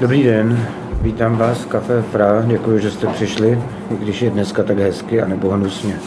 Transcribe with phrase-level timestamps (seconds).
[0.00, 0.66] Dobrý den,
[1.02, 3.58] vítám vás v Café Fra, děkuji, že jste přišli,
[3.90, 5.98] i když je dneska tak hezky a nebo hnusně.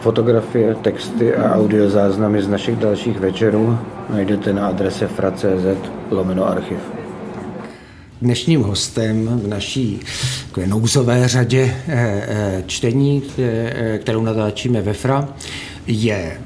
[0.00, 3.78] Fotografie, texty a audiozáznamy z našich dalších večerů
[4.10, 6.78] najdete na adrese fra.cz lomeno archiv.
[8.22, 10.00] Dnešním hostem v naší
[10.66, 15.28] nouzové řadě eh, eh, čtení, eh, kterou natáčíme ve FRA,
[15.86, 16.40] je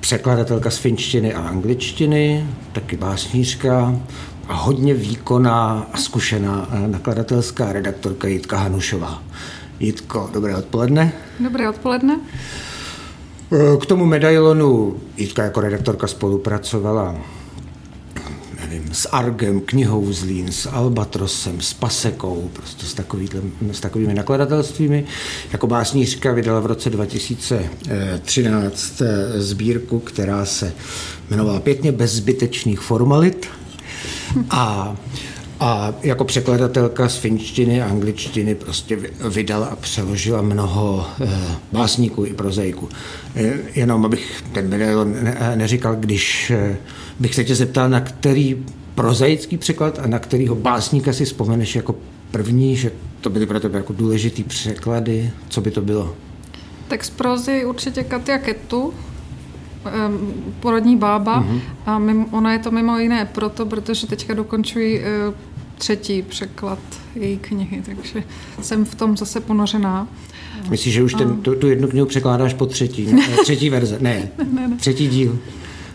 [0.00, 3.96] překladatelka z finštiny a angličtiny, taky básnířka
[4.50, 9.22] a hodně výkonná a zkušená nakladatelská redaktorka Jitka Hanušová.
[9.80, 11.12] Jitko, dobré odpoledne.
[11.40, 12.20] Dobré odpoledne.
[13.80, 17.16] K tomu medailonu Jitka jako redaktorka spolupracovala
[18.70, 22.96] nevím, s Argem, knihou Zlín, s Albatrosem, s Pasekou, prostě s,
[23.72, 25.04] s takovými nakladatelstvími.
[25.52, 30.72] Jako básnířka vydala v roce 2013 eh, sbírku, která se
[31.30, 33.46] jmenovala pěkně Bez zbytečných formalit.
[34.50, 34.96] A
[35.60, 41.38] a jako překladatelka z finštiny a angličtiny prostě vydala a přeložila mnoho eh,
[41.72, 42.88] básníků i prozejků.
[43.36, 45.14] Eh, jenom abych ten medailon
[45.54, 46.76] neříkal, když eh,
[47.18, 48.64] bych se tě zeptal, na který
[48.94, 51.94] prozaický překlad a na kterýho básníka si vzpomeneš jako
[52.30, 56.16] první, že to byly pro tebe jako důležitý překlady, co by to bylo?
[56.88, 58.94] Tak z prozy určitě Katia Ketu,
[60.60, 61.60] porodní bába mm-hmm.
[61.86, 65.00] a mimo, ona je to mimo jiné proto, protože teďka dokončují
[65.80, 66.78] třetí překlad
[67.14, 68.24] její knihy, takže
[68.62, 70.08] jsem v tom zase ponořená.
[70.68, 73.12] Myslíš, že už ten, tu, tu jednu knihu překládáš po třetí?
[73.12, 73.98] Ne, třetí verze?
[74.00, 74.28] Ne.
[74.52, 74.76] ne, ne.
[74.76, 75.38] Třetí díl?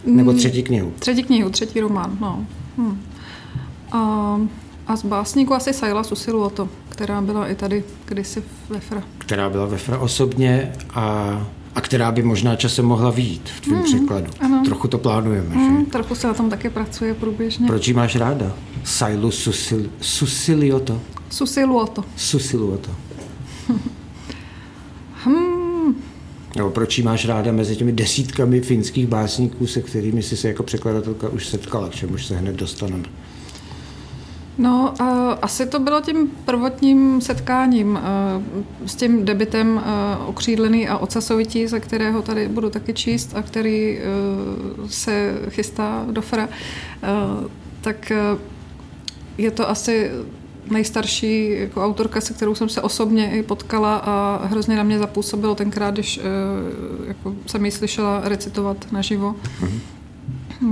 [0.05, 0.94] Nebo mm, třetí knihu?
[0.99, 2.45] Třetí knihu, třetí román, no.
[2.77, 3.02] Hm.
[3.92, 4.39] A,
[4.88, 9.03] a z básníku asi Saila Susiluoto, která byla i tady kdysi ve Fra.
[9.17, 13.78] Která byla ve Fra osobně a a která by možná časem mohla výjít v tvém
[13.78, 14.31] mm, překladu.
[14.40, 14.62] Ano.
[14.66, 15.92] Trochu to plánujeme, mm, že?
[15.92, 17.67] Trochu se na tom také pracuje průběžně.
[17.67, 18.56] Proč ji máš ráda?
[18.84, 21.02] Sailu Susil, Susilioto.
[21.30, 22.04] Susiluoto.
[22.16, 22.92] Susiluoto.
[25.23, 25.95] hmm.
[26.55, 30.64] Nebo proč ji máš ráda mezi těmi desítkami finských básníků, se kterými jsi se jako
[30.64, 33.04] překladatelka už setkala, k čemuž se hned dostaneme?
[34.58, 35.08] No, uh,
[35.42, 41.80] asi to bylo tím prvotním setkáním uh, s tím debitem uh, Okřídlený a ocasovití, ze
[41.80, 46.48] kterého tady budu taky číst a který uh, se chystá do Fra.
[46.48, 47.48] Uh,
[47.82, 48.39] tak uh,
[49.38, 50.11] je to asi
[50.72, 55.55] nejstarší jako autorka, se kterou jsem se osobně i potkala a hrozně na mě zapůsobilo
[55.55, 56.20] tenkrát, když
[57.08, 59.36] jako jsem ji slyšela recitovat naživo.
[59.61, 59.80] Mm-hmm.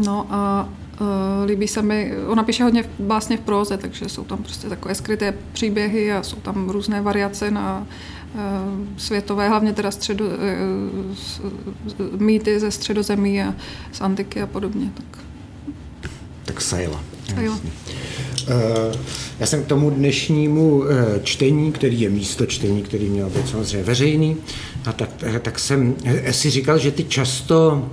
[0.06, 0.70] No a
[1.02, 1.08] Uh,
[1.46, 5.34] líbí se mi, ona píše hodně básně v próze, takže jsou tam prostě takové skryté
[5.54, 7.88] příběhy a jsou tam různé variace na
[8.36, 8.40] uh,
[8.98, 13.56] světové, hlavně teda středo, uh, mýty ze středozemí a
[13.92, 14.92] z antiky a podobně.
[14.94, 15.24] Tak,
[16.46, 17.04] tak Sajla.
[19.40, 20.84] Já jsem k tomu dnešnímu
[21.24, 24.38] čtení, který je místo čtení, který měl být samozřejmě veřejný,
[24.86, 25.10] a tak,
[25.42, 25.96] tak jsem
[26.32, 27.90] si říkal, že ty často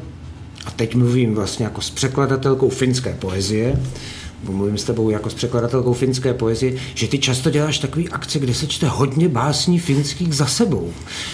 [0.66, 3.80] a teď mluvím vlastně jako s překladatelkou finské poezie,
[4.48, 8.54] mluvím s tebou jako s překladatelkou finské poezie, že ty často děláš takový akce, kde
[8.54, 10.92] se čte hodně básní finských za sebou.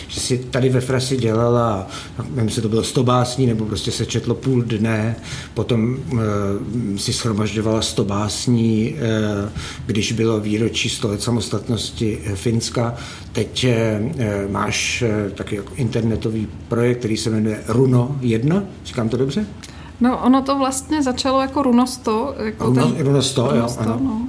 [0.08, 1.88] Že si tady ve Frasi dělala,
[2.30, 5.16] nevím, jestli to bylo 100 básní, nebo prostě se četlo půl dne,
[5.54, 9.50] potom e, si schromažďovala 100 básní, e,
[9.86, 12.94] když bylo výročí 100 let samostatnosti Finska.
[13.32, 14.00] Teď e,
[14.50, 19.46] máš e, taky jako internetový projekt, který se jmenuje Runo 1, říkám to dobře?
[20.00, 22.34] No, ono to vlastně začalo jako Runosto.
[22.38, 23.88] Jako Runo, ten, Runosto, Runosto, jo.
[23.88, 24.00] Ano.
[24.04, 24.28] No.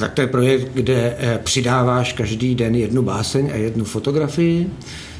[0.00, 4.70] Tak to je projekt, kde eh, přidáváš každý den jednu báseň a jednu fotografii.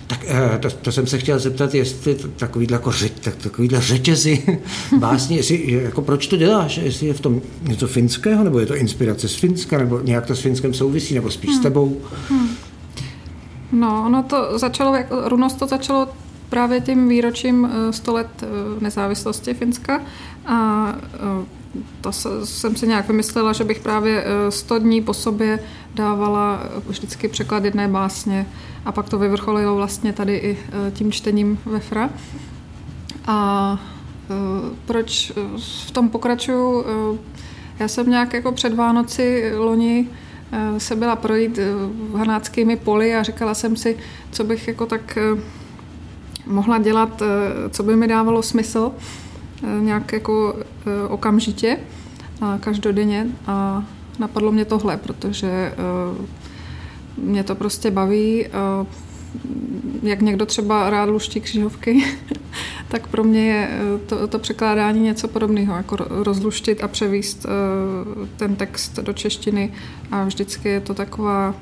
[0.06, 4.60] Tak eh, to, to jsem se chtěl zeptat, jestli takovýhle, jako řeť, tak, takovýhle řetězy
[4.98, 6.76] básně, jestli, jako proč to děláš?
[6.76, 10.36] Jestli je v tom něco finského, nebo je to inspirace z Finska, nebo nějak to
[10.36, 11.58] s Finskem souvisí, nebo spíš hmm.
[11.58, 12.00] s tebou?
[12.28, 12.48] Hmm.
[13.72, 16.08] No, ono to začalo, jako, Runost to začalo
[16.50, 18.46] právě tím výročím 100 eh, let eh,
[18.80, 20.00] nezávislosti Finska
[20.46, 21.46] a eh,
[22.00, 22.12] to
[22.44, 25.58] jsem si nějak vymyslela, že bych právě 100 dní po sobě
[25.94, 28.46] dávala vždycky překlad jedné básně
[28.84, 30.58] a pak to vyvrcholilo vlastně tady i
[30.92, 32.10] tím čtením ve Fra.
[33.26, 33.78] A
[34.86, 35.32] proč
[35.86, 36.84] v tom pokračuju?
[37.78, 40.08] Já jsem nějak jako před Vánoci loni
[40.78, 41.58] se byla projít
[42.16, 43.96] hanáckými poli a říkala jsem si,
[44.30, 45.18] co bych jako tak
[46.50, 48.92] mohla dělat, eh, co by mi dávalo smysl,
[49.62, 51.78] eh, nějak jako eh, okamžitě,
[52.40, 53.26] a každodenně.
[53.46, 53.84] A
[54.18, 55.74] napadlo mě tohle, protože
[57.16, 58.46] mě to prostě baví,
[60.02, 62.04] jak někdo třeba rád luští křižovky,
[62.88, 63.70] tak pro mě je
[64.06, 67.46] to, to překládání něco podobného, jako rozluštit a převíst
[68.36, 69.72] ten text do češtiny.
[70.10, 71.54] A vždycky je to taková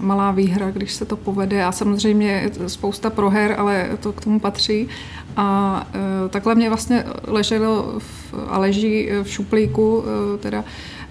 [0.00, 1.64] malá výhra, když se to povede.
[1.64, 4.88] A samozřejmě spousta proher, ale to k tomu patří.
[5.36, 10.64] A e, takhle mě vlastně leželo v, a leží v šuplíku, e, teda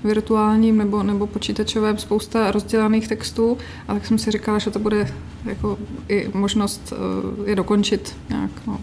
[0.04, 3.58] virtuálním nebo, nebo počítačovém spousta rozdělaných textů
[3.88, 5.14] a tak jsem si říkala, že to bude
[5.46, 5.78] jako
[6.10, 6.94] i možnost
[7.46, 8.52] e, je dokončit nějak.
[8.68, 8.80] No.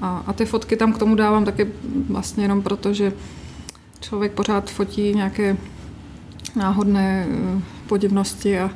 [0.00, 1.66] A, a ty fotky tam k tomu dávám taky
[2.08, 3.12] vlastně jenom proto, že
[4.00, 5.56] člověk pořád fotí nějaké
[6.56, 7.26] náhodné
[7.86, 8.70] podivnosti a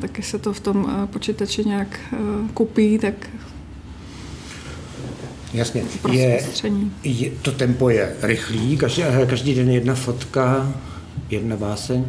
[0.00, 2.16] taky se to v tom eh, počítači nějak eh,
[2.54, 3.14] kupí, tak
[5.54, 5.82] Jasně,
[6.12, 6.42] je,
[7.04, 10.74] je, to tempo je rychlý, každý, každý den jedna fotka,
[11.30, 12.04] jedna váseň.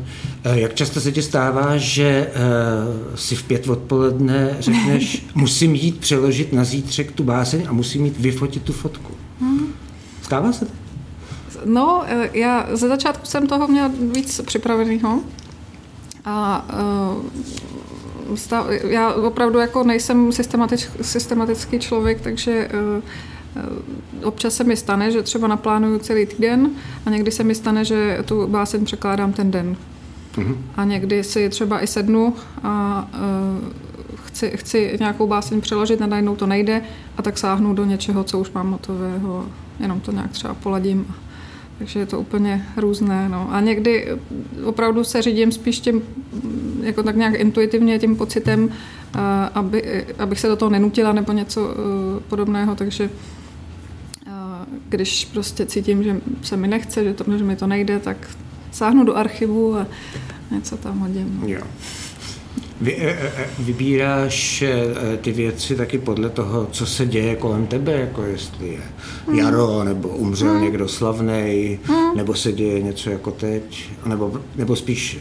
[0.53, 6.53] Jak často se ti stává, že uh, si v pět odpoledne řekneš, musím jít přeložit
[6.53, 9.13] na zítřek tu báseň a musím jít vyfotit tu fotku?
[9.41, 9.73] Hmm.
[10.21, 10.71] Stává se to?
[11.65, 12.03] No,
[12.33, 15.23] já ze začátku jsem toho měla víc připraveného.
[16.25, 16.65] A
[18.29, 25.11] uh, stav, já opravdu jako nejsem systematič, systematický člověk, takže uh, občas se mi stane,
[25.11, 26.69] že třeba naplánuju celý týden
[27.05, 29.77] a někdy se mi stane, že tu báseň překládám ten den.
[30.35, 30.57] Mm-hmm.
[30.75, 32.33] A někdy si třeba i sednu
[32.63, 33.69] a uh,
[34.25, 36.81] chci, chci nějakou báseň přeložit a najednou to nejde
[37.17, 39.45] a tak sáhnu do něčeho, co už mám hotového,
[39.79, 41.15] jenom to nějak třeba poladím
[41.77, 43.29] takže je to úplně různé.
[43.29, 43.47] No.
[43.51, 44.07] A někdy
[44.63, 46.01] opravdu se řídím spíš tím,
[46.81, 48.69] jako tak nějak intuitivně tím pocitem,
[49.53, 51.75] aby, abych se do toho nenutila nebo něco e,
[52.19, 53.09] podobného, takže
[54.89, 58.17] když prostě cítím, že se mi nechce, že, to, že mi to nejde, tak
[58.71, 59.87] sáhnu do archivu a
[60.51, 61.43] něco tam hodím.
[61.45, 61.61] Jo.
[62.81, 67.91] Vy, e, e, vybíráš e, ty věci taky podle toho, co se děje kolem tebe,
[67.91, 68.81] jako jestli je
[69.27, 69.39] hmm.
[69.39, 70.63] jaro, nebo umřel hmm.
[70.63, 72.17] někdo slavný, hmm.
[72.17, 75.19] nebo se děje něco jako teď, nebo, nebo spíš,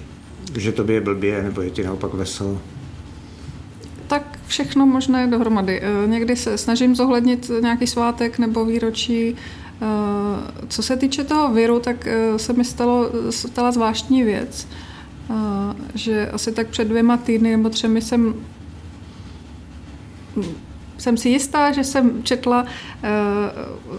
[0.59, 2.59] že to je blbě, nebo je ti naopak veselo?
[4.07, 5.83] Tak všechno možné dohromady.
[6.07, 9.37] Někdy se snažím zohlednit nějaký svátek nebo výročí.
[10.69, 14.67] Co se týče toho viru, tak se mi stalo, stala zvláštní věc
[15.95, 18.35] že asi tak před dvěma týdny nebo třemi jsem
[20.99, 22.65] jsem si jistá, že jsem četla,
[23.03, 23.11] eh,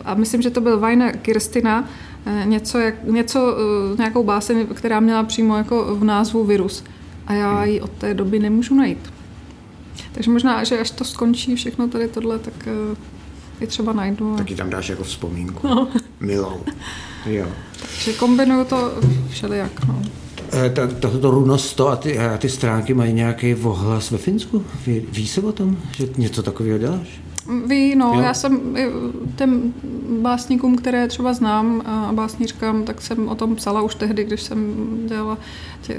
[0.06, 1.90] a myslím, že to byl Vajna Kirstina,
[2.26, 3.58] eh, něco, jak, něco,
[3.94, 6.84] eh, nějakou báseň, která měla přímo jako v názvu virus.
[7.28, 9.14] A já ji od té doby nemůžu najít.
[10.12, 12.54] Takže možná, že až to skončí všechno tady tohle, tak
[13.62, 14.36] je třeba najdu.
[14.38, 15.68] Tak ji tam dáš jako vzpomínku.
[15.68, 15.88] No.
[16.20, 16.62] Milou.
[17.26, 17.48] Jo.
[17.82, 18.94] Takže kombinuju to
[19.30, 19.86] všelijak.
[19.88, 20.02] No.
[20.54, 20.70] Eh,
[21.00, 24.66] tohoto runosto a ty, a ty stránky mají nějaký ohlas ve Finsku?
[24.88, 27.22] Ví, ví se o tom, že něco takového děláš?
[27.66, 28.22] Ví, no, jo?
[28.22, 28.60] já jsem
[29.36, 29.74] těm
[30.22, 34.74] básníkům, které třeba znám a básnířkám, tak jsem o tom psala už tehdy, když jsem
[35.08, 35.38] dělala
[35.82, 35.98] tě,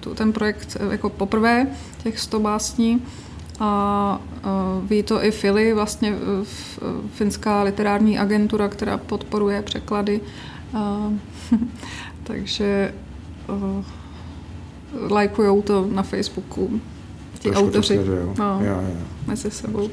[0.00, 1.66] tu, ten projekt eh, jako poprvé,
[2.02, 3.02] těch 100 básní.
[3.60, 4.20] A
[4.82, 6.14] ví to i Fili, vlastně
[7.12, 10.20] finská literární agentura, která podporuje překlady.
[10.74, 11.12] Uh,
[12.22, 12.92] takže
[13.48, 13.84] uh,
[15.10, 16.80] lajkujou to na Facebooku
[17.38, 18.00] ti Trošku autoři
[18.38, 18.96] no, jo, jo.
[19.26, 19.90] mezi sebou.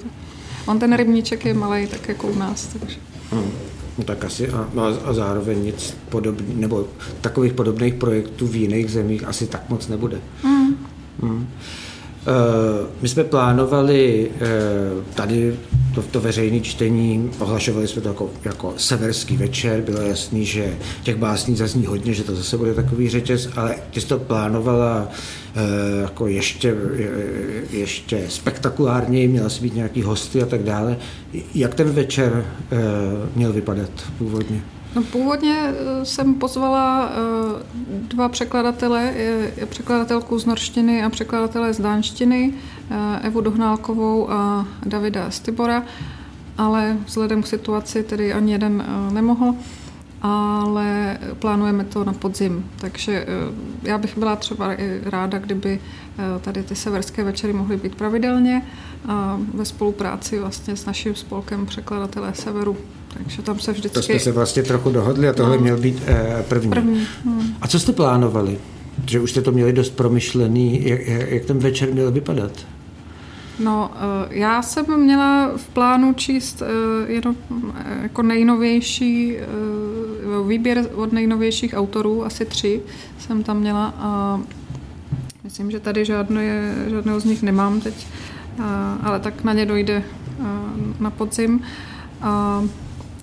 [0.65, 2.67] On ten rybníček je malý, tak jako u nás.
[2.67, 2.99] Takže.
[3.31, 3.51] Hmm.
[3.97, 6.87] No tak asi a, no a zároveň nic podobný, nebo
[7.21, 10.19] takových podobných projektů v jiných zemích asi tak moc nebude.
[10.43, 10.75] Hmm.
[11.21, 11.47] Hmm.
[12.27, 14.47] Eh, my jsme plánovali eh,
[15.13, 15.59] tady
[15.95, 21.15] to, to veřejné čtení, ohlašovali jsme to jako, jako severský večer, bylo jasný, že těch
[21.15, 25.07] básní zazní hodně, že to zase bude takový řetěz, ale ty jsi to plánovala
[25.55, 26.75] eh, jako ještě,
[27.71, 30.97] ještě spektakulárněji, měla si být nějaký hosty a tak dále.
[31.55, 32.45] Jak ten večer
[33.35, 34.61] měl vypadat původně?
[34.95, 37.63] No, původně eh, jsem pozvala eh,
[38.07, 39.13] dva překladatele,
[39.65, 42.53] překladatelku z norštiny a překladatele z dánštiny,
[42.89, 45.83] eh, Evu Dohnálkovou a Davida Stibora,
[46.57, 49.55] ale vzhledem k situaci tedy ani jeden nemohl,
[50.21, 52.69] ale plánujeme to na podzim.
[52.75, 53.25] Takže
[53.83, 55.79] já bych byla třeba i ráda, kdyby
[56.41, 58.67] tady ty severské večery mohly být pravidelně
[59.53, 62.77] ve spolupráci vlastně s naším spolkem překladatelé Severu.
[63.13, 63.95] Takže tam se vždycky...
[63.95, 65.63] To jste se vlastně trochu dohodli a tohle no.
[65.63, 66.69] měl být eh, první.
[66.69, 67.33] první no.
[67.61, 68.59] A co jste plánovali?
[69.05, 72.51] Že už jste to měli dost promyšlený, jak, jak ten večer měl vypadat?
[73.63, 77.35] No, eh, já jsem měla v plánu číst eh, jenom
[77.77, 79.37] eh, jako nejnovější
[80.47, 82.81] výběr od nejnovějších autorů, asi tři
[83.19, 84.41] jsem tam měla a
[85.43, 88.07] myslím, že tady žádné, žádného z nich nemám teď,
[89.03, 90.03] ale tak na ně dojde
[90.99, 91.61] na podzim.
[92.21, 92.63] A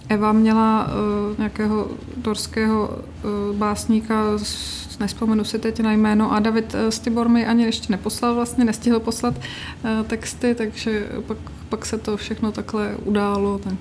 [0.09, 2.99] Eva měla uh, nějakého dorského
[3.51, 4.25] uh, básníka,
[5.01, 9.35] nespomenu si teď na jméno, a David Stibor mi ani ještě neposlal vlastně, nestihl poslat
[9.37, 11.39] uh, texty, takže pak,
[11.69, 13.59] pak se to všechno takhle událo.
[13.59, 13.75] Tak.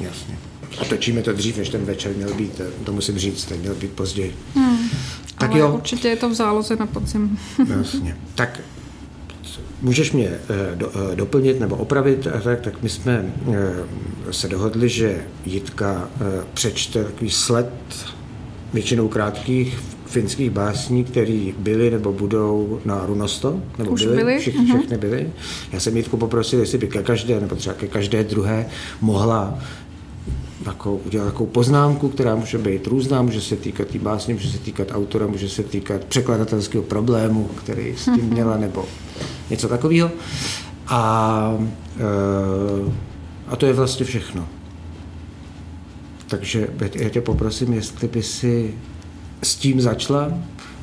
[0.00, 0.38] Jasně.
[0.80, 3.92] A točíme to dřív, než ten večer měl být, to musím říct, ten měl být
[3.92, 4.36] později.
[4.54, 4.78] Hmm.
[5.38, 5.74] Tak Ale jo.
[5.74, 7.38] určitě je to v záloze na podzim.
[7.78, 8.16] Jasně.
[8.34, 8.60] Tak
[9.82, 14.88] Můžeš mě eh, do, eh, doplnit nebo opravit, tak, tak my jsme eh, se dohodli,
[14.88, 16.10] že Jitka
[16.54, 17.70] přečte takový sled
[18.72, 24.38] většinou krátkých finských básní, které byly nebo budou na Runosto, nebo Už byly, byly?
[24.38, 24.78] Všich, uh-huh.
[24.78, 25.32] všechny byly.
[25.72, 28.66] Já jsem Jitku poprosil, jestli by ke každé, nebo třeba ke každé druhé
[29.00, 29.58] mohla
[30.68, 34.58] jako udělat takovou poznámku, která může být různá, může se týkat té básně, může se
[34.58, 38.84] týkat autora, může se týkat překladatelského problému, který s tím měla, nebo
[39.50, 40.10] něco takového.
[40.86, 41.58] A,
[41.96, 42.92] eh,
[43.48, 44.48] a to je vlastně všechno.
[46.26, 48.74] Takže já tě poprosím, jestli by si
[49.42, 50.24] s tím začala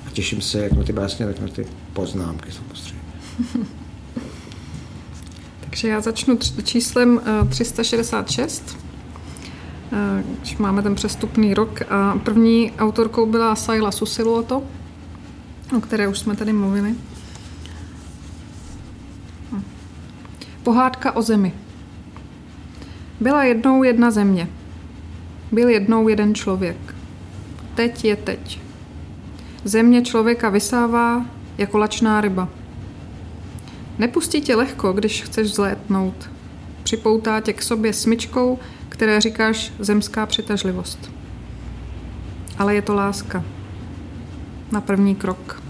[0.07, 3.01] a těším se jak na ty básně, tak na ty poznámky samozřejmě.
[5.59, 8.84] Takže já začnu číslem 366, eh,
[10.39, 11.81] když máme ten přestupný rok.
[11.89, 14.63] A první autorkou byla Saila Susiluoto,
[15.77, 16.95] o které už jsme tady mluvili.
[20.63, 21.53] Pohádka o zemi.
[23.19, 24.47] Byla jednou jedna země.
[25.51, 26.77] Byl jednou jeden člověk.
[27.75, 28.59] Teď je teď.
[29.63, 31.25] Země člověka vysává
[31.57, 32.49] jako lačná ryba.
[33.97, 36.29] Nepustí tě lehko, když chceš zlétnout.
[36.83, 38.59] Připoutá tě k sobě smyčkou,
[38.95, 41.11] které říkáš zemská přitažlivost.
[42.57, 43.43] Ale je to láska.
[44.71, 45.63] Na první krok.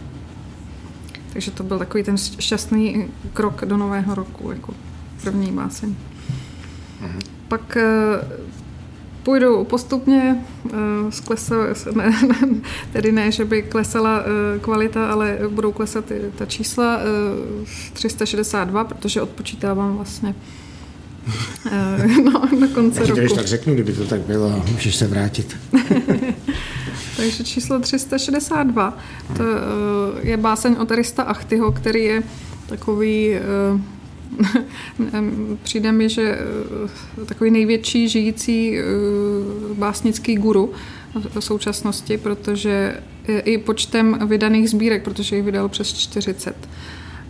[1.34, 4.74] Takže to byl takový ten šťastný krok do nového roku, jako
[5.22, 5.96] první báseň.
[7.01, 7.20] Mhm.
[7.48, 7.84] Pak eh,
[9.24, 10.46] půjdu postupně,
[11.10, 11.55] sklesa,
[11.86, 12.12] eh, ne,
[12.94, 16.05] tedy ne, že by klesala eh, kvalita, ale budou klesat
[16.38, 17.00] ta čísla
[17.94, 20.36] 362, protože odpočítávám vlastně
[22.24, 23.36] no, na konce Já roku.
[23.36, 25.58] tak řeknu, kdyby to tak bylo, můžeš se vrátit.
[27.17, 28.98] Takže číslo 362,
[29.38, 29.44] to
[30.22, 32.24] je báseň od Arista Achtyho, který je
[32.67, 33.36] takový
[35.63, 36.39] Přijde mi, že
[37.22, 38.84] eh, takový největší žijící eh,
[39.74, 40.74] básnický guru
[41.13, 46.55] v současnosti, protože i počtem vydaných sbírek, protože jich vydal přes 40.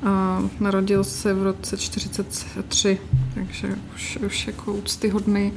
[0.04, 3.00] A narodil se v roce 43,
[3.34, 5.54] takže už, už jako úctyhodný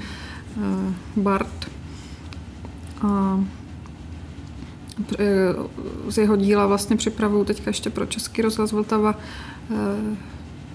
[0.57, 0.63] uh,
[1.23, 1.71] Bart.
[3.03, 3.41] A
[6.09, 9.15] z jeho díla vlastně připravuju teďka ještě pro Český rozhlas Vltava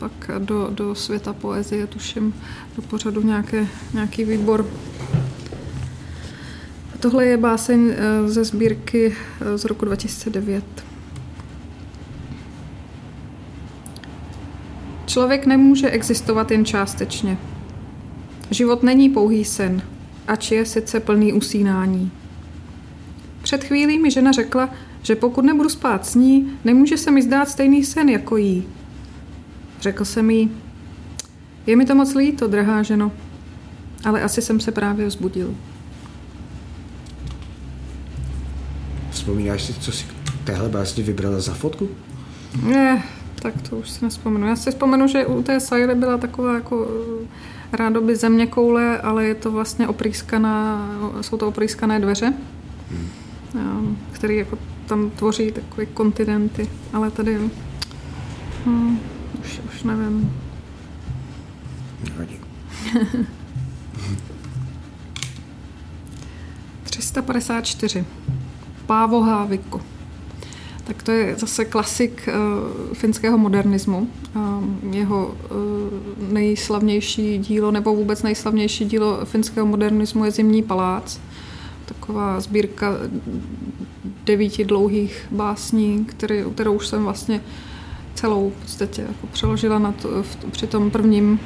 [0.04, 2.34] pak do, do světa poezie, tuším,
[2.76, 4.66] do pořadu nějaké, nějaký výbor.
[7.00, 10.93] Tohle je báseň eh, ze sbírky eh, z roku 2009.
[15.14, 17.38] Člověk nemůže existovat jen částečně.
[18.52, 19.82] Život není pouhý sen,
[20.28, 22.12] ač je sice plný usínání.
[23.42, 24.70] Před chvílí mi žena řekla,
[25.02, 28.68] že pokud nebudu spát s ní, nemůže se mi zdát stejný sen jako jí.
[29.82, 30.52] Řekl jsem jí,
[31.68, 33.12] je mi to moc líto, drahá ženo,
[34.06, 35.56] ale asi jsem se právě vzbudil.
[39.12, 40.06] Vzpomínáš si, co si
[40.44, 41.90] téhle básně vybrala za fotku?
[42.64, 43.04] Ne,
[43.44, 44.48] tak to už si nespomenu.
[44.48, 46.88] Já si vzpomenu, že u té Sajry byla taková jako
[47.24, 50.88] eh, rádoby země koule, ale je to vlastně oprýskaná,
[51.22, 52.34] jsou to oprýskané dveře,
[53.54, 53.98] hmm.
[54.12, 57.38] které jako tam tvoří takové kontinenty, ale tady
[58.66, 59.00] hmm,
[59.44, 60.34] už, už nevím.
[62.10, 62.40] Nevadí.
[66.84, 68.06] 354.
[68.86, 69.93] Pávo Háviko.
[70.84, 74.08] Tak to je zase klasik uh, finského modernismu.
[74.36, 81.20] Uh, jeho uh, nejslavnější dílo, nebo vůbec nejslavnější dílo finského modernismu je Zimní palác.
[81.86, 82.92] Taková sbírka
[84.26, 87.44] devíti dlouhých básní, který, kterou už jsem vlastně uh,
[88.24, 91.40] celou v podstatě jako přeložila na to, v, při tom prvním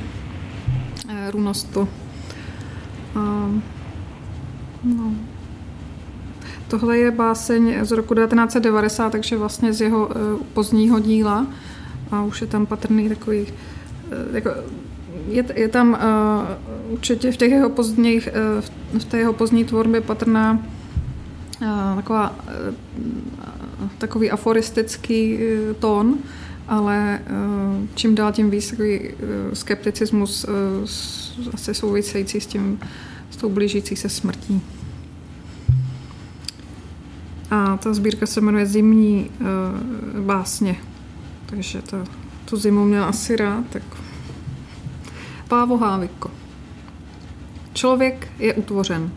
[1.10, 1.90] eh, runostu.
[3.16, 3.50] A,
[4.84, 5.16] no.
[6.68, 11.48] Tohle je báseň z roku 1990, takže vlastně z jeho eh, pozdního díla
[12.12, 13.48] a už je tam patrný takový
[14.12, 14.50] eh, jako,
[15.28, 18.30] je, je tam uh, určitě v těch jeho pozdních,
[18.94, 20.66] uh, v té jeho pozdní tvorbě patrná
[21.96, 22.36] taková,
[23.98, 25.40] takový aforistický
[25.80, 26.18] tón,
[26.68, 27.20] ale
[27.96, 29.10] čím dál tím víc takový
[29.54, 30.46] skepticismus
[31.54, 32.80] asi související s tím,
[33.30, 34.62] s tou blížící se smrtí.
[37.52, 40.76] A ta sbírka se jmenuje Zimní uh, básně.
[41.46, 42.04] Takže to,
[42.46, 43.64] tu zimu měl asi rád.
[43.70, 43.84] Tak.
[45.48, 46.32] Pávo Háviko.
[47.74, 49.12] Člověk je utvořen.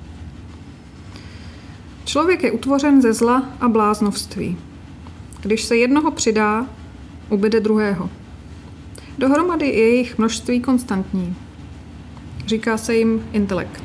[2.04, 4.58] Člověk je utvořen ze zla a bláznovství.
[5.40, 6.66] Když se jednoho přidá,
[7.28, 8.10] ubyde druhého.
[9.18, 11.36] Dohromady je jejich množství konstantní.
[12.46, 13.84] Říká se jim intelekt.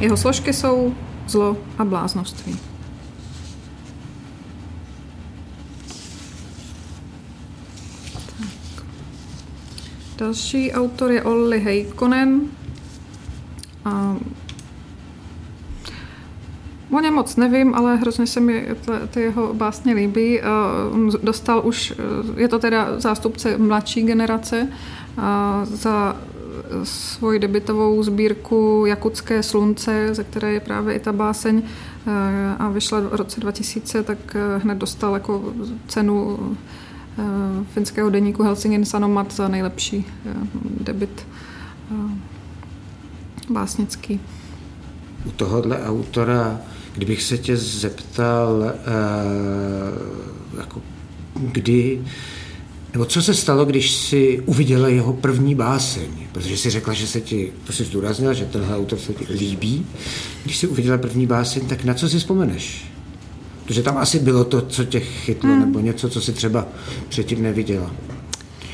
[0.00, 0.94] Jeho složky jsou
[1.28, 2.69] zlo a bláznovství.
[10.20, 12.40] Další autor je Olli Heikkonen.
[13.84, 14.16] A
[16.90, 18.68] O něm moc nevím, ale hrozně se mi
[19.10, 20.40] ty jeho básně líbí.
[21.22, 21.92] Dostal už,
[22.36, 24.68] je to teda zástupce mladší generace,
[25.62, 26.16] za
[26.82, 31.62] svoji debitovou sbírku Jakutské slunce, ze které je právě i ta báseň
[32.58, 35.52] a vyšla v roce 2000, tak hned dostal jako
[35.88, 36.38] cenu
[37.74, 40.34] finského deníku Helsingin Sanomat za nejlepší eh,
[40.80, 41.26] debit
[41.90, 41.94] eh,
[43.50, 44.20] básnický.
[45.24, 46.60] U tohohle autora,
[46.94, 48.72] kdybych se tě zeptal,
[50.58, 50.82] jako
[51.34, 52.00] kdy,
[52.92, 56.10] nebo co se stalo, když jsi uviděla jeho první báseň?
[56.32, 59.86] Protože jsi řekla, že se ti, to jsi zdůraznila, že tenhle autor se ti líbí.
[60.44, 62.84] Když jsi uviděla první báseň, tak na co si vzpomeneš?
[63.70, 65.60] Protože tam asi bylo to, co tě chytlo, hmm.
[65.60, 66.66] nebo něco, co si třeba
[67.08, 67.90] předtím neviděla.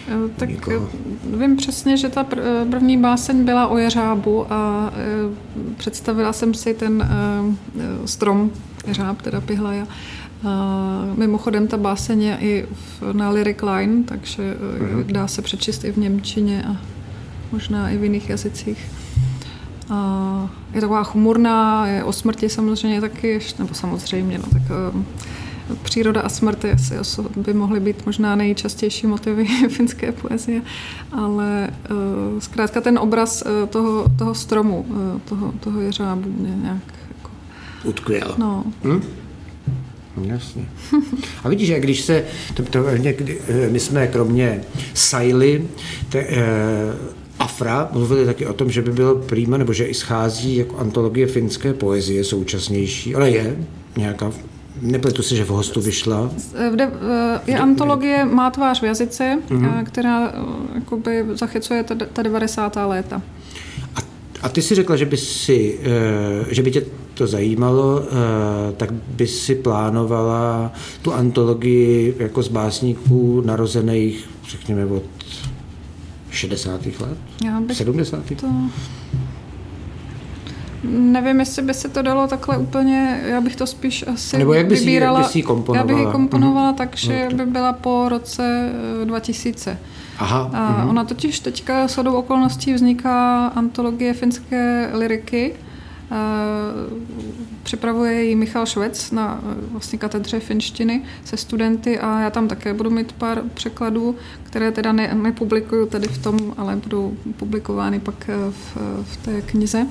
[0.09, 0.88] Eh, tak Nikoho.
[1.35, 4.93] Eh, vím přesně, že ta eh, první báseň byla o jeřábu a
[5.76, 7.09] představila jsem si ten
[8.05, 8.50] strom
[8.87, 9.87] jeřáb, teda pihlaja.
[11.17, 12.67] Mimochodem ta báseň je i
[13.12, 15.05] na Lyric Line, takže uh-huh.
[15.05, 16.76] dá se přečíst i v Němčině a
[17.53, 18.87] možná i v jiných jazycích
[20.75, 24.62] je taková humorná, je o smrti samozřejmě taky, nebo samozřejmě, no, tak
[24.95, 25.02] uh,
[25.83, 26.95] příroda a smrt asi
[27.37, 30.63] by mohly být možná nejčastější motivy finské poezie,
[31.13, 36.82] ale uh, zkrátka ten obraz uh, toho, toho stromu, uh, toho, toho jeřábu mě nějak
[37.08, 37.30] jako...
[37.84, 38.34] Utkvěl.
[38.39, 38.65] No.
[38.84, 39.02] Hm?
[40.23, 40.69] Jasně.
[41.45, 44.60] A vidíš, jak když se, to, to někdy, my jsme kromě
[44.95, 45.69] Sajly,
[46.08, 46.26] te,
[47.47, 51.26] Afra mluvili taky o tom, že by bylo prýma, nebo že i schází jako antologie
[51.26, 53.56] finské poezie současnější, ale je
[53.97, 54.32] nějaká
[54.82, 56.30] Nepletu se, že v hostu vyšla.
[56.71, 56.91] Kde,
[57.47, 59.85] je antologie Má tvář v jazyce, mm-hmm.
[59.85, 60.32] která
[60.75, 62.76] jakoby zachycuje ta, ta 90.
[62.87, 63.23] léta.
[63.97, 63.99] A,
[64.43, 65.78] a ty si řekla, že by, si,
[66.49, 66.82] že by tě
[67.15, 68.02] to zajímalo,
[68.76, 75.02] tak by si plánovala tu antologii jako z básníků narozených, řekněme, od
[76.36, 76.86] 60.
[76.86, 77.18] let?
[77.44, 78.22] Já bych 70.
[78.40, 78.46] To...
[80.84, 84.66] Nevím, jestli by se to dalo takhle úplně, já bych to spíš asi Nebo jak
[84.66, 85.90] bys vybírala, jak bys komponovala?
[85.90, 86.76] Já bych ji komponovala mm-hmm.
[86.76, 88.70] tak, že no, by byla po roce
[89.04, 89.70] 2000.
[89.70, 89.78] Eh,
[90.18, 90.50] Aha.
[90.52, 90.90] A mm-hmm.
[90.90, 95.54] Ona totiž teďka shodou okolností vzniká antologie finské liriky,
[97.67, 99.41] Připravuje ji Michal Švec na
[99.73, 104.93] vlastně katedře finštiny se studenty a já tam také budu mít pár překladů, které teda
[104.93, 109.87] ne, nepublikuju tady v tom, ale budou publikovány pak v, v té knize.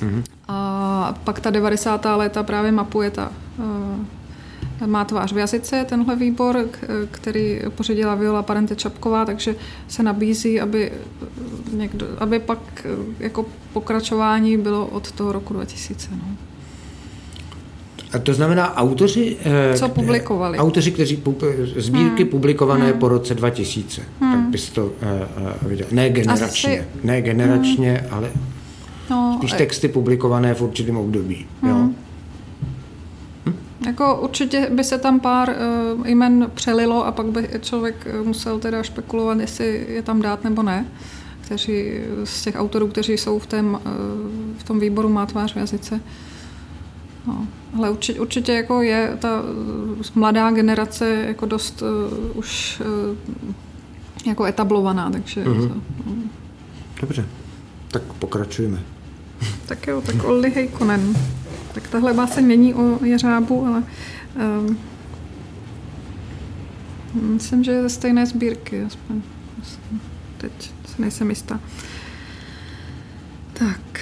[0.00, 0.22] Mm-hmm.
[0.48, 2.06] A pak ta 90.
[2.16, 3.32] léta právě mapuje ta
[4.86, 6.68] má tvář v jazyce, tenhle výbor,
[7.10, 9.56] který pořídila Viola Parente Čapková, takže
[9.88, 10.92] se nabízí, aby,
[11.72, 12.86] někdo, aby pak
[13.18, 16.08] jako pokračování bylo od toho roku 2000.
[16.10, 16.36] No.
[18.12, 19.36] A to znamená autoři...
[19.72, 20.58] Eh, Co publikovali?
[20.58, 21.22] Autoři, kteří
[21.76, 22.30] sbírky hmm.
[22.30, 22.98] publikované hmm.
[22.98, 24.02] po roce 2000.
[24.20, 24.32] Hmm.
[24.32, 25.86] Tak bys to uh, uh, viděl.
[25.90, 26.80] Ne generačně.
[26.80, 26.88] Asi...
[27.04, 28.14] Ne generačně, hmm.
[28.14, 28.30] ale
[29.10, 31.46] no, spíš texty publikované v určitém období.
[31.62, 31.70] Hmm.
[31.70, 31.88] Jo?
[33.86, 35.56] Jako určitě by se tam pár
[35.96, 40.44] uh, jmen přelilo a pak by člověk eh, musel teda špekulovat, jestli je tam dát
[40.44, 40.86] nebo ne.
[41.40, 41.84] Kteří,
[42.24, 43.80] z těch autorů, kteří jsou v, tém, uh,
[44.58, 46.00] v tom výboru má tvář v jazyce.
[47.26, 47.46] No.
[47.76, 49.42] Ale určitě, určitě jako je ta
[50.14, 53.16] mladá generace jako dost uh, už uh,
[54.26, 55.44] jako etablovaná, takže...
[55.44, 55.68] Uh-huh.
[55.68, 55.74] To,
[56.06, 56.14] no.
[57.00, 57.26] Dobře,
[57.90, 58.82] tak pokračujeme.
[59.66, 61.14] Tak jo, tak Olli Heikonen.
[61.74, 63.82] Tak tahle báseň není o jeřábu, ale
[64.68, 64.78] um,
[67.14, 69.22] myslím, že je ze stejné sbírky, aspoň.
[70.36, 71.60] Teď se nejsem jistá.
[73.52, 74.00] Tak.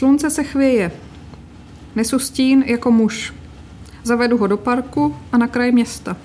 [0.00, 0.92] Slunce se chvěje.
[1.96, 3.34] Nesu stín jako muž.
[4.04, 6.16] Zavedu ho do parku a na kraj města.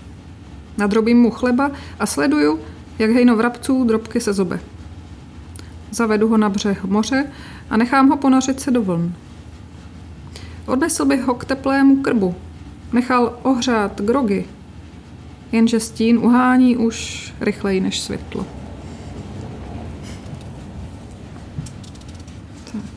[0.78, 2.60] Nadrobím mu chleba a sleduju,
[3.00, 4.60] jak hejno vrabců drobky se zobe.
[5.92, 7.26] Zavedu ho na břeh moře
[7.70, 9.14] a nechám ho ponořit se do vln.
[10.66, 12.36] Odnesl bych ho k teplému krbu.
[12.94, 14.46] Nechal ohřát grogy,
[15.52, 18.46] jenže stín uhání už rychleji než světlo.
[22.72, 22.96] Tak.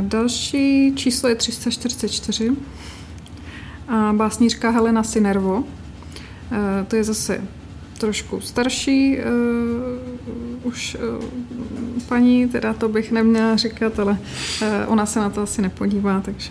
[0.00, 2.56] Další číslo je 344
[3.88, 5.64] a básnířka Helena Sinervo.
[6.88, 7.40] To je zase
[7.98, 9.24] trošku starší uh,
[10.62, 10.96] už
[12.08, 14.18] paní, teda to bych neměla říkat, ale
[14.86, 16.50] ona se na to asi nepodívá, takže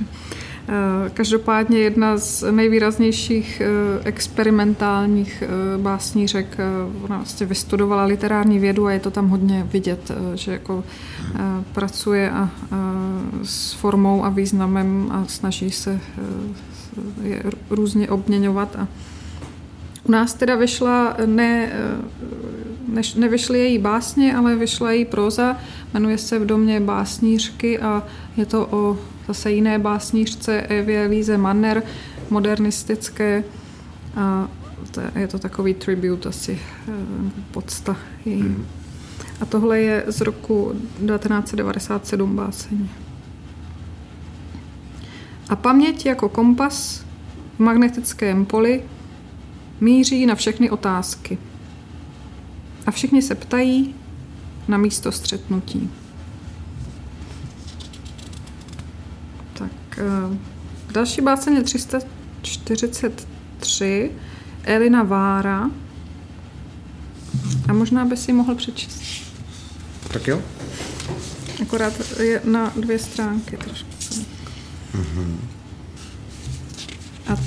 [1.13, 5.43] každopádně jedna z nejvýraznějších uh, experimentálních
[5.75, 6.57] uh, básnířek,
[7.03, 10.83] ona vlastně vystudovala literární vědu a je to tam hodně vidět, že jako
[11.73, 12.49] pracuje a,
[13.43, 15.99] s formou a významem a snaží se
[17.23, 18.87] je různě obměňovat a
[20.03, 21.71] u nás teda vyšla, ne,
[22.87, 25.57] ne, nevyšly její básně, ale vyšla její proza,
[25.93, 28.03] jmenuje se V domě básnířky a
[28.37, 28.97] je to o
[29.29, 31.83] zase jiné básnířce Evě Líze Manner,
[32.29, 33.43] modernistické
[34.15, 34.49] a
[34.91, 36.91] to, je to takový tribute asi eh,
[37.51, 38.41] podsta její.
[38.41, 38.65] Hmm.
[39.41, 42.89] A tohle je z roku 1997 báseň.
[45.49, 47.05] A paměť jako kompas
[47.55, 48.83] v magnetickém poli
[49.81, 51.37] míří na všechny otázky.
[52.85, 53.95] A všichni se ptají
[54.67, 55.89] na místo střetnutí.
[59.99, 60.11] Tak, eh,
[60.91, 64.11] další báseň je 343,
[64.63, 65.69] Elina Vára.
[67.69, 69.01] A možná by si mohl přečíst.
[70.13, 70.41] Tak jo.
[71.61, 73.89] Akorát je na dvě stránky trošku.
[74.95, 75.35] Mm-hmm.
[77.27, 77.37] A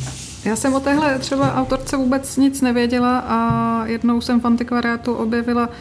[0.44, 5.68] já jsem o téhle třeba autorce vůbec nic nevěděla a jednou jsem v antikvariátu objevila
[5.68, 5.72] uh,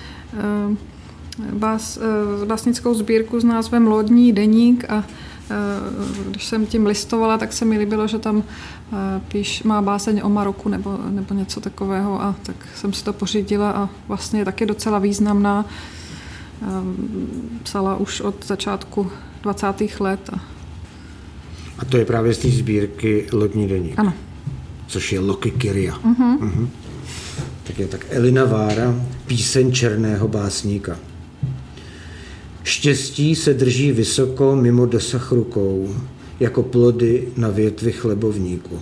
[1.54, 2.04] bás, uh,
[2.46, 5.04] básnickou sbírku s názvem Lodní deník a
[6.30, 8.44] když jsem tím listovala, tak se mi líbilo, že tam
[9.28, 13.72] píš, má báseň o Maroku nebo, nebo něco takového a tak jsem si to pořídila
[13.72, 15.66] a vlastně je taky docela významná.
[17.64, 20.00] Psala už od začátku 20.
[20.00, 20.30] let.
[20.34, 20.40] A,
[21.80, 24.00] a to je právě z té sbírky Lodní deník.
[24.00, 24.14] Ano
[24.92, 25.94] což je Loki Kyria.
[25.94, 26.40] Uh-huh.
[26.40, 26.68] Uh-huh.
[27.64, 31.00] Tak je tak Elina Vára, píseň černého básníka.
[32.64, 35.96] Štěstí se drží vysoko mimo dosah rukou,
[36.40, 38.80] jako plody na větvi chlebovníku.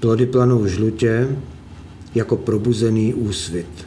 [0.00, 1.28] Plody planou žlutě,
[2.14, 3.86] jako probuzený úsvit.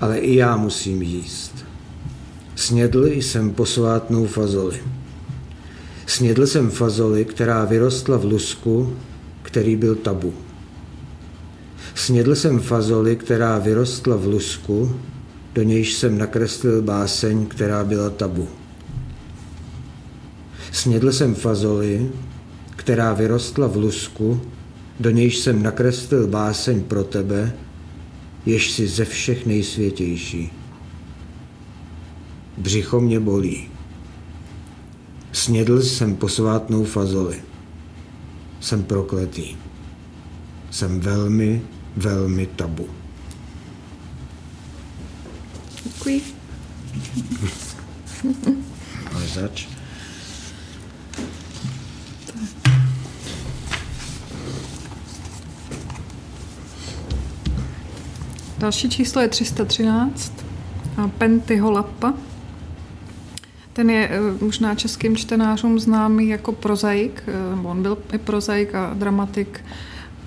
[0.00, 1.64] Ale i já musím jíst.
[2.56, 4.80] Snědl jsem posvátnou fazoli.
[6.06, 8.96] Snědl jsem fazoli, která vyrostla v lusku,
[9.42, 10.34] který byl tabu.
[11.94, 14.96] Snědl jsem fazoli, která vyrostla v lusku,
[15.54, 18.48] do nějž jsem nakreslil báseň, která byla tabu.
[20.72, 22.10] Snědl jsem fazoli,
[22.76, 24.40] která vyrostla v lusku,
[25.00, 27.52] do nějž jsem nakreslil báseň pro tebe,
[28.46, 30.52] jež si ze všech nejsvětější.
[32.58, 33.68] Břicho mě bolí.
[35.32, 37.42] Snědl jsem posvátnou fazoli.
[38.60, 39.56] Jsem prokletý.
[40.70, 41.62] Jsem velmi,
[41.96, 43.03] velmi tabu.
[46.04, 46.22] Děkuji.
[49.14, 49.68] Ale zač.
[58.58, 60.32] Další číslo je 313
[60.96, 62.14] a Pentyho Lappa.
[63.72, 68.94] Ten je eh, možná českým čtenářům známý jako prozaik, eh, on byl i prozaik a
[68.94, 69.64] dramatik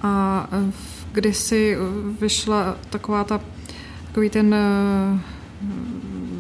[0.02, 0.72] a eh,
[1.12, 1.78] kdysi
[2.22, 3.42] vyšla taková ta,
[4.08, 4.56] takový ten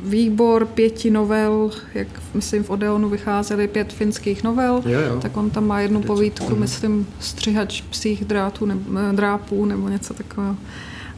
[0.03, 5.19] výbor pěti novel, jak myslím v Odeonu vycházely pět finských novel, jo, jo.
[5.21, 10.55] tak on tam má jednu povídku, myslím, střihač psích drátů nebo, drápů nebo něco takového.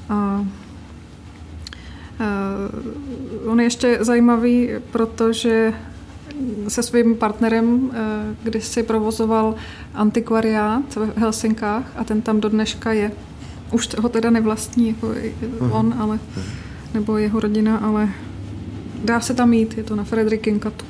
[0.10, 0.46] A
[3.46, 5.74] Uh, on je ještě zajímavý, protože
[6.68, 7.92] se svým partnerem uh,
[8.44, 9.56] když si provozoval
[9.94, 13.12] antikvariát v Helsinkách a ten tam do dneška je.
[13.72, 15.70] Už ho teda nevlastní jako uh-huh.
[15.72, 16.20] on, ale
[16.94, 18.10] nebo jeho rodina, ale
[19.04, 20.86] dá se tam jít, je to na Fredrikinkatu.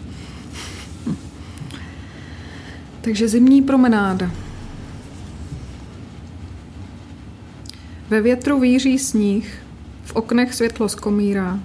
[3.01, 4.31] Takže zimní promenáda.
[8.09, 9.63] Ve větru víří sníh,
[10.03, 11.59] v oknech světlo skomírá.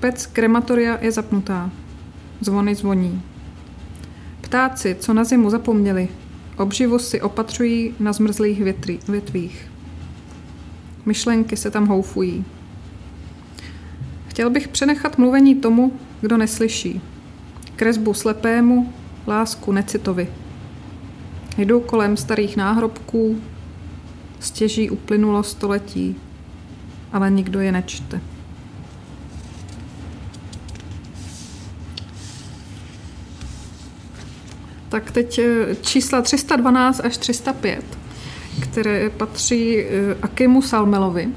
[0.00, 1.70] Pec krematoria je zapnutá.
[2.40, 3.22] Zvony zvoní.
[4.40, 6.08] Ptáci, co na zimu zapomněli,
[6.56, 9.70] obživu si opatřují na zmrzlých větví, větvích.
[11.06, 12.44] Myšlenky se tam houfují.
[14.34, 17.00] Chtěl bych přenechat mluvení tomu, kdo neslyší.
[17.76, 18.92] Kresbu slepému,
[19.26, 20.28] lásku necitovi.
[21.58, 23.40] Jdu kolem starých náhrobků,
[24.40, 26.16] stěží uplynulo století,
[27.12, 28.20] ale nikdo je nečte.
[34.88, 37.84] Tak teď eh, čísla 312 až 305,
[38.60, 41.28] které patří eh, Akimu Salmelovi.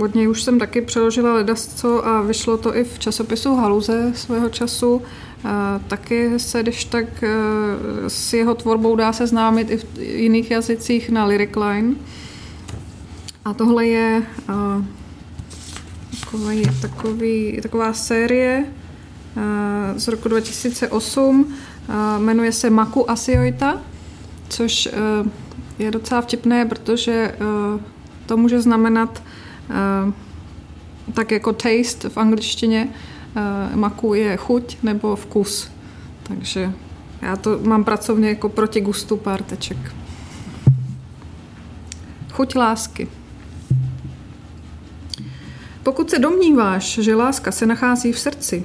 [0.00, 4.48] Od něj už jsem taky přeložila ledasco a vyšlo to i v časopisu Haluze svého
[4.48, 5.02] času.
[5.88, 7.30] Taky se, když tak eh,
[8.08, 11.94] s jeho tvorbou dá se známit i v jiných jazycích na Lyric Line.
[13.44, 14.22] A tohle je
[16.20, 18.64] takový, takový, taková série
[19.96, 21.54] z roku 2008
[22.18, 23.80] Jmenuje se Maku Asioita,
[24.48, 24.90] což e,
[25.78, 27.34] je docela vtipné, protože e,
[28.26, 29.49] to může znamenat e,
[31.14, 32.88] tak jako taste v angličtině.
[33.74, 35.70] Maku je chuť nebo vkus.
[36.22, 36.72] Takže
[37.22, 39.94] já to mám pracovně jako proti gustu párteček.
[42.32, 43.08] Chuť lásky.
[45.82, 48.64] Pokud se domníváš, že láska se nachází v srdci,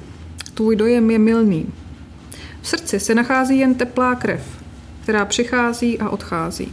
[0.54, 1.66] tvůj dojem je milný.
[2.60, 4.62] V srdci se nachází jen teplá krev,
[5.02, 6.72] která přichází a odchází.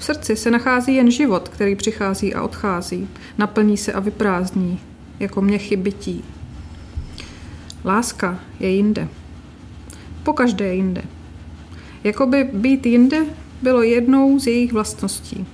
[0.00, 3.08] V srdci se nachází jen život, který přichází a odchází,
[3.38, 4.80] naplní se a vyprázdní,
[5.20, 6.24] jako měchy bytí.
[7.84, 9.08] Láska je jinde.
[10.22, 11.02] Po každé jinde.
[12.04, 13.24] Jakoby být jinde
[13.62, 15.46] bylo jednou z jejich vlastností.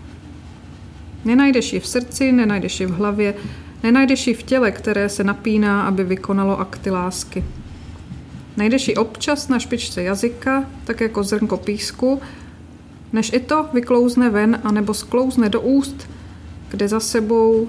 [1.24, 3.34] Nenajdeš ji v srdci, nenajdeš ji v hlavě,
[3.82, 7.44] nenajdeš ji v těle, které se napíná, aby vykonalo akty lásky.
[8.56, 12.20] Najdeš ji občas na špičce jazyka, tak jako zrnko písku,
[13.12, 16.08] než i to vyklouzne ven anebo sklouzne do úst,
[16.68, 17.68] kde za sebou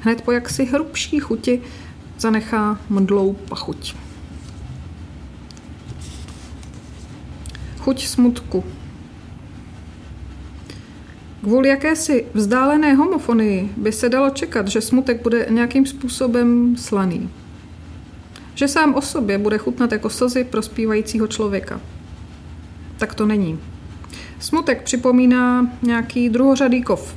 [0.00, 1.62] hned po jaksi hrubší chuti
[2.18, 3.96] zanechá mdlou pachuť.
[7.78, 8.64] Chuť smutku.
[11.42, 17.30] Kvůli jakési vzdálené homofonii by se dalo čekat, že smutek bude nějakým způsobem slaný
[18.54, 21.80] že sám o sobě bude chutnat jako slzy prospívajícího člověka.
[22.98, 23.58] Tak to není.
[24.38, 27.16] Smutek připomíná nějaký druhořadý kov.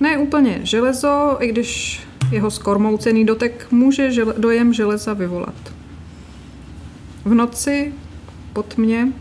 [0.00, 5.72] Ne úplně železo, i když jeho skormoucený dotek může žele, dojem železa vyvolat.
[7.24, 7.92] V noci,
[8.52, 9.12] pod mě,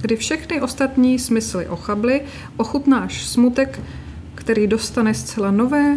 [0.00, 2.22] kdy všechny ostatní smysly ochably,
[2.56, 3.80] ochutnáš smutek,
[4.34, 5.96] který dostane zcela nové,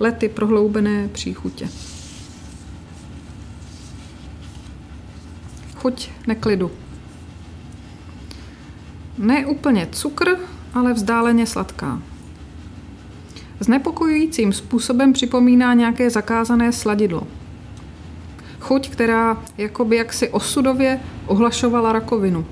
[0.00, 1.68] lety prohloubené příchutě.
[5.80, 6.70] chuť neklidu.
[9.20, 10.36] Ne úplně cukr,
[10.74, 12.02] ale vzdáleně sladká.
[13.60, 17.26] Znepokojujícím způsobem připomíná nějaké zakázané sladidlo.
[18.60, 22.46] Chuť, která jakoby jaksi osudově ohlašovala rakovinu.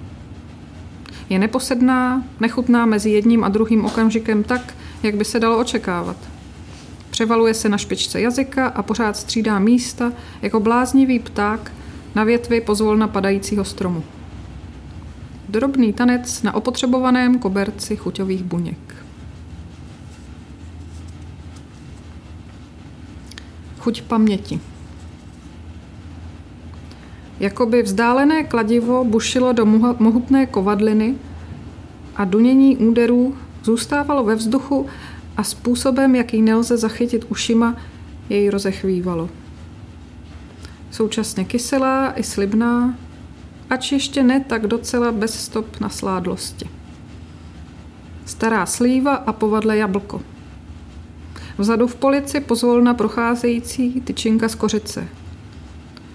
[1.29, 6.17] Je neposedná, nechutná mezi jedním a druhým okamžikem tak, jak by se dalo očekávat.
[7.11, 11.73] Převaluje se na špičce jazyka a pořád střídá místa jako bláznivý pták,
[12.15, 14.05] na větvi pozvolna padajícího stromu.
[15.49, 18.97] Drobný tanec na opotřebovaném koberci chuťových buněk.
[23.79, 24.61] Chuť paměti.
[27.41, 29.67] Jakoby vzdálené kladivo bušilo do
[29.99, 31.15] mohutné kovadliny
[32.17, 34.87] a dunění úderů zůstávalo ve vzduchu
[35.37, 37.77] a způsobem, jaký nelze zachytit ušima,
[38.29, 39.29] jej rozechvívalo
[40.99, 42.99] současně kyselá i slibná,
[43.71, 46.71] ač ještě ne tak docela bez stop na sládlosti.
[48.25, 50.23] Stará slíva a povadle jablko.
[51.59, 55.09] Vzadu v polici pozvolna procházející tyčinka z kořice.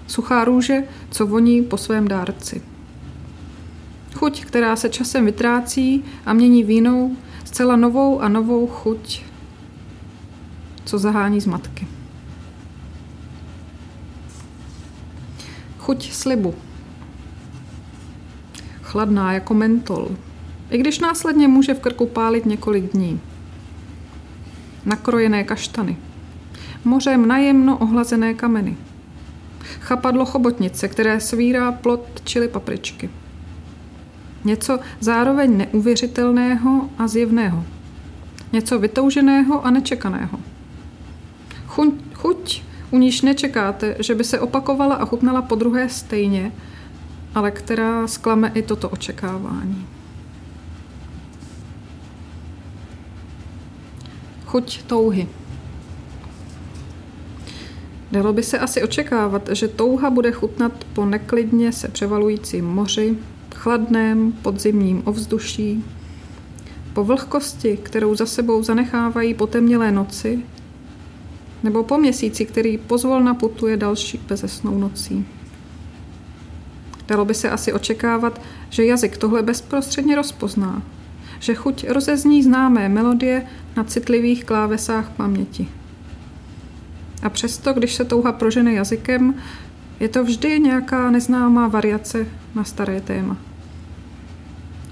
[0.07, 2.61] Suchá růže, co voní po svém dárci.
[4.13, 9.23] Chuť, která se časem vytrácí a mění vínou, zcela novou a novou chuť,
[10.85, 11.87] co zahání z matky.
[15.77, 16.55] Chuť slibu.
[18.93, 20.08] Chladná jako mentol,
[20.69, 23.19] i když následně může v krku pálit několik dní.
[24.86, 25.97] Nakrojené kaštany.
[26.86, 28.77] Mořem najemno ohlazené kameny.
[29.79, 33.10] Chapadlo chobotnice, které svírá plot čili papričky.
[34.43, 37.65] Něco zároveň neuvěřitelného a zjevného.
[38.51, 40.39] Něco vytouženého a nečekaného.
[41.67, 46.51] Chuť, chuť u níž nečekáte, že by se opakovala a chutnala po druhé stejně,
[47.36, 49.88] ale která sklame i toto očekávání.
[54.46, 55.28] Chuť touhy.
[58.12, 63.17] Dalo by se asi očekávat, že touha bude chutnat po neklidně se převalujícím moři,
[63.56, 65.84] chladném podzimním ovzduší,
[66.93, 70.43] po vlhkosti, kterou za sebou zanechávají potemnělé noci,
[71.63, 75.26] nebo po měsíci, který pozvolna putuje další bezesnou nocí.
[77.07, 80.81] Dalo by se asi očekávat, že jazyk tohle bezprostředně rozpozná,
[81.39, 83.45] že chuť rozezní známé melodie
[83.77, 85.67] na citlivých klávesách paměti.
[87.23, 89.35] A přesto, když se touha prožene jazykem,
[89.99, 93.37] je to vždy nějaká neznámá variace na staré téma.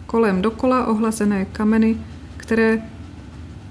[0.06, 1.98] Kolem dokola ohlazené kameny,
[2.38, 2.82] které,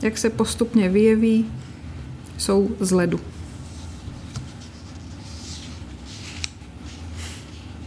[0.02, 1.46] jak se postupně vyjeví,
[2.38, 3.20] jsou z ledu.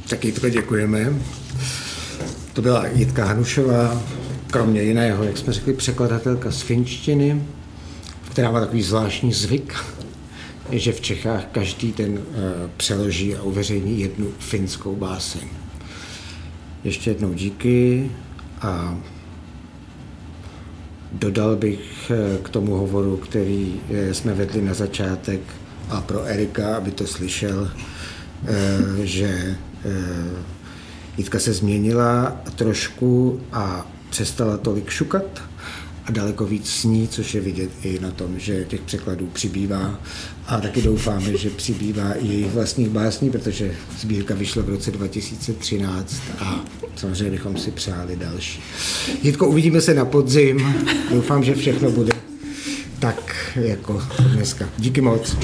[0.07, 1.13] Tak Jitko, děkujeme.
[2.53, 4.01] To byla Jitka Hanušová,
[4.51, 7.43] kromě jiného, jak jsme řekli, překladatelka z finštiny,
[8.31, 9.75] která má takový zvláštní zvyk,
[10.71, 15.47] že v Čechách každý ten eh, přeloží a uveřejní jednu finskou báseň.
[16.83, 18.11] Ještě jednou díky
[18.61, 18.97] a
[21.11, 25.41] dodal bych eh, k tomu hovoru, který eh, jsme vedli na začátek
[25.89, 27.71] a pro Erika, aby to slyšel,
[29.03, 29.55] že
[31.17, 35.41] Jitka se změnila trošku a přestala tolik šukat
[36.05, 39.99] a daleko víc sní, což je vidět i na tom, že těch překladů přibývá.
[40.47, 46.15] A taky doufáme, že přibývá i jejich vlastních básní, protože sbírka vyšla v roce 2013
[46.39, 46.65] a
[46.95, 48.61] samozřejmě bychom si přáli další.
[49.23, 50.75] Jitko, uvidíme se na podzim.
[51.11, 52.11] Doufám, že všechno bude
[52.99, 54.01] tak jako
[54.33, 54.69] dneska.
[54.77, 55.37] Díky moc.